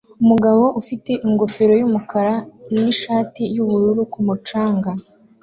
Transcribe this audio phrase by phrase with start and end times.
[0.23, 2.33] Umugabo ufite ingofero yumukara
[2.81, 4.91] nishati yubururu ku mucanga